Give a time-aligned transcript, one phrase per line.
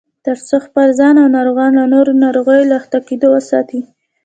[0.25, 3.79] ترڅو خپل ځان او ناروغان له نورو ناروغیو له اخته کېدو وساتي